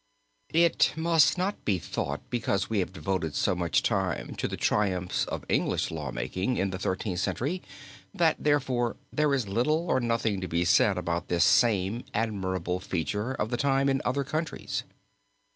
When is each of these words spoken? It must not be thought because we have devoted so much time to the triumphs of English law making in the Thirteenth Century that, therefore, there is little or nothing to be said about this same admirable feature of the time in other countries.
It 0.55 0.93
must 0.95 1.37
not 1.37 1.63
be 1.63 1.77
thought 1.77 2.27
because 2.31 2.71
we 2.71 2.79
have 2.79 2.91
devoted 2.91 3.35
so 3.35 3.53
much 3.53 3.83
time 3.83 4.33
to 4.37 4.47
the 4.47 4.57
triumphs 4.57 5.25
of 5.25 5.45
English 5.47 5.91
law 5.91 6.11
making 6.11 6.57
in 6.57 6.71
the 6.71 6.79
Thirteenth 6.79 7.19
Century 7.19 7.61
that, 8.11 8.37
therefore, 8.39 8.97
there 9.13 9.31
is 9.31 9.47
little 9.47 9.85
or 9.87 9.99
nothing 9.99 10.41
to 10.41 10.47
be 10.47 10.65
said 10.65 10.97
about 10.97 11.27
this 11.27 11.43
same 11.43 12.03
admirable 12.15 12.79
feature 12.79 13.33
of 13.35 13.51
the 13.51 13.57
time 13.57 13.87
in 13.89 14.01
other 14.03 14.23
countries. 14.23 14.81